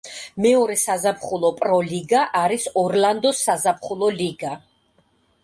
მეორე 0.43 0.77
საზაფხულო 0.83 1.51
პრო 1.59 1.77
ლიგა 1.89 2.23
არის 2.41 2.67
ორლანდოს 2.85 3.43
საზაფხულო 3.51 4.11
ლიგა. 4.19 4.57